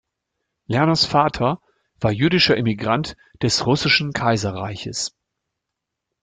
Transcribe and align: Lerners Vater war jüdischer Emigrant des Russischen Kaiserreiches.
Lerners 0.65 1.05
Vater 1.05 1.61
war 1.99 2.11
jüdischer 2.11 2.57
Emigrant 2.57 3.15
des 3.43 3.67
Russischen 3.67 4.13
Kaiserreiches. 4.13 5.15